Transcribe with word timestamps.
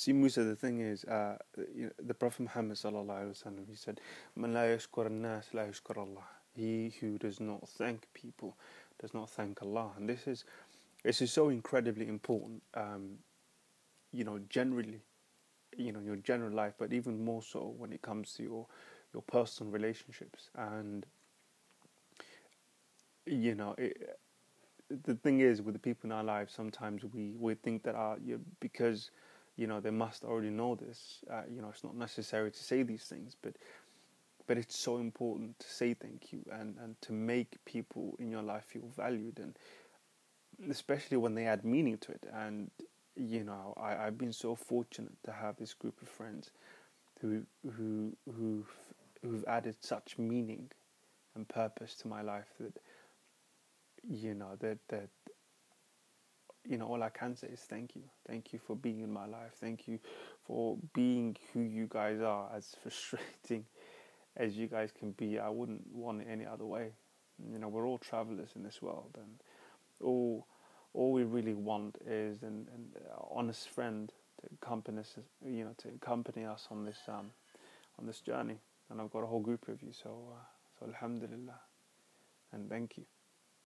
See, 0.00 0.14
Musa, 0.14 0.44
the 0.44 0.56
thing 0.56 0.80
is, 0.80 1.04
uh, 1.04 1.36
you 1.74 1.84
know, 1.84 1.90
the 1.98 2.14
Prophet 2.14 2.40
Muhammad 2.40 2.78
wasallam, 2.78 3.68
he 3.68 3.74
said, 3.74 4.00
"Man 4.34 4.54
la 4.54 4.60
yashkur 4.60 5.10
nas 5.10 5.52
la 5.52 5.64
yashkur 5.64 5.98
Allah." 5.98 6.24
He 6.54 6.94
who 7.00 7.18
does 7.18 7.38
not 7.38 7.68
thank 7.68 8.08
people 8.14 8.56
does 8.98 9.12
not 9.12 9.28
thank 9.28 9.60
Allah, 9.60 9.92
and 9.98 10.08
this 10.08 10.26
is 10.26 10.46
this 11.04 11.20
is 11.20 11.30
so 11.30 11.50
incredibly 11.50 12.08
important. 12.08 12.62
Um, 12.72 13.18
you 14.10 14.24
know, 14.24 14.40
generally, 14.48 15.02
you 15.76 15.92
know, 15.92 16.00
your 16.00 16.16
general 16.16 16.54
life, 16.54 16.72
but 16.78 16.94
even 16.94 17.22
more 17.22 17.42
so 17.42 17.74
when 17.76 17.92
it 17.92 18.00
comes 18.00 18.32
to 18.36 18.42
your 18.42 18.66
your 19.12 19.22
personal 19.24 19.70
relationships. 19.70 20.48
And 20.54 21.04
you 23.26 23.54
know, 23.54 23.74
it, 23.76 24.18
the 25.04 25.14
thing 25.16 25.40
is 25.40 25.60
with 25.60 25.74
the 25.74 25.78
people 25.78 26.08
in 26.08 26.12
our 26.12 26.24
lives, 26.24 26.54
sometimes 26.54 27.04
we 27.04 27.34
we 27.38 27.54
think 27.54 27.82
that 27.82 27.94
our 27.94 28.18
you, 28.18 28.40
because 28.60 29.10
you 29.60 29.66
know 29.66 29.78
they 29.78 29.90
must 29.90 30.24
already 30.24 30.48
know 30.48 30.74
this. 30.74 31.18
Uh, 31.30 31.42
you 31.54 31.60
know, 31.60 31.68
it's 31.68 31.84
not 31.84 31.94
necessary 31.94 32.50
to 32.50 32.64
say 32.64 32.82
these 32.82 33.04
things, 33.04 33.36
but 33.42 33.56
but 34.46 34.56
it's 34.56 34.76
so 34.76 34.96
important 34.96 35.58
to 35.58 35.68
say 35.68 35.92
thank 35.92 36.32
you 36.32 36.40
and 36.50 36.76
and 36.82 37.00
to 37.02 37.12
make 37.12 37.62
people 37.66 38.16
in 38.18 38.30
your 38.30 38.42
life 38.42 38.64
feel 38.64 38.88
valued 38.96 39.38
and 39.38 39.54
especially 40.70 41.18
when 41.18 41.34
they 41.34 41.46
add 41.46 41.62
meaning 41.62 41.98
to 41.98 42.10
it. 42.12 42.24
And 42.32 42.70
you 43.16 43.44
know, 43.44 43.74
I, 43.76 44.06
I've 44.06 44.16
been 44.16 44.32
so 44.32 44.54
fortunate 44.54 45.12
to 45.24 45.32
have 45.32 45.56
this 45.56 45.74
group 45.74 46.00
of 46.00 46.08
friends 46.08 46.50
who 47.20 47.42
who 47.76 48.16
who've 48.34 48.72
who've 49.22 49.44
added 49.46 49.76
such 49.80 50.16
meaning 50.16 50.70
and 51.34 51.46
purpose 51.46 51.94
to 51.96 52.08
my 52.08 52.22
life 52.22 52.48
that 52.58 52.78
you 54.08 54.32
know 54.32 54.56
that 54.60 54.78
that 54.88 55.10
you 56.68 56.76
know, 56.76 56.86
all 56.86 57.02
I 57.02 57.08
can 57.08 57.36
say 57.36 57.48
is 57.48 57.60
thank 57.60 57.96
you. 57.96 58.02
Thank 58.26 58.52
you 58.52 58.58
for 58.58 58.76
being 58.76 59.00
in 59.00 59.12
my 59.12 59.26
life. 59.26 59.52
Thank 59.60 59.88
you 59.88 59.98
for 60.46 60.76
being 60.94 61.36
who 61.52 61.60
you 61.60 61.86
guys 61.88 62.20
are. 62.20 62.50
As 62.54 62.76
frustrating 62.82 63.64
as 64.36 64.56
you 64.56 64.66
guys 64.66 64.90
can 64.96 65.12
be, 65.12 65.38
I 65.38 65.48
wouldn't 65.48 65.86
want 65.92 66.22
it 66.22 66.28
any 66.30 66.46
other 66.46 66.64
way. 66.64 66.92
You 67.50 67.58
know, 67.58 67.68
we're 67.68 67.86
all 67.86 67.98
travelers 67.98 68.50
in 68.54 68.62
this 68.62 68.82
world, 68.82 69.16
and 69.16 69.40
all 70.02 70.46
all 70.92 71.12
we 71.12 71.22
really 71.22 71.54
want 71.54 71.98
is 72.06 72.42
an, 72.42 72.68
an 72.74 72.90
honest 73.30 73.68
friend 73.68 74.12
to 74.40 74.48
accompany 74.62 74.98
us. 74.98 75.16
You 75.44 75.64
know, 75.64 75.74
to 75.78 75.88
accompany 75.88 76.44
us 76.44 76.68
on 76.70 76.84
this 76.84 76.98
um, 77.08 77.30
on 77.98 78.06
this 78.06 78.20
journey. 78.20 78.58
And 78.90 79.00
I've 79.00 79.10
got 79.10 79.22
a 79.22 79.26
whole 79.26 79.40
group 79.40 79.68
of 79.68 79.82
you, 79.82 79.92
so 79.92 80.10
uh, 80.32 80.44
so 80.78 80.86
Alhamdulillah, 80.86 81.60
and 82.52 82.68
thank 82.68 82.98
you. 82.98 83.04